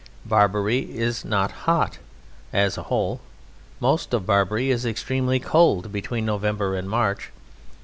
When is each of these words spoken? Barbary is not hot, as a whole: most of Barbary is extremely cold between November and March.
Barbary 0.25 0.97
is 0.97 1.23
not 1.23 1.51
hot, 1.69 1.99
as 2.51 2.75
a 2.75 2.81
whole: 2.89 3.21
most 3.79 4.15
of 4.15 4.25
Barbary 4.25 4.71
is 4.71 4.83
extremely 4.83 5.39
cold 5.39 5.91
between 5.91 6.25
November 6.25 6.75
and 6.75 6.89
March. 6.89 7.29